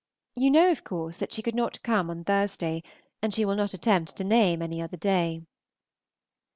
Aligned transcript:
You 0.35 0.49
know, 0.49 0.71
of 0.71 0.83
course, 0.83 1.17
that 1.17 1.31
she 1.31 1.43
could 1.43 1.53
not 1.53 1.83
come 1.83 2.09
on 2.09 2.23
Thursday, 2.23 2.81
and 3.21 3.31
she 3.31 3.45
will 3.45 3.53
not 3.55 3.75
attempt 3.75 4.15
to 4.15 4.23
name 4.23 4.63
any 4.63 4.81
other 4.81 4.97
day. 4.97 5.43